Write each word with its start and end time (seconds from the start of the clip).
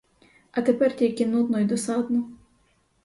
А 0.51 0.61
тепер 0.61 0.95
тільки 0.95 1.25
нудно 1.25 1.59
й 1.59 1.65
досадно. 1.65 2.29